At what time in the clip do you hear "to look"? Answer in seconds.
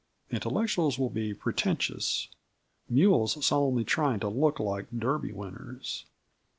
4.21-4.59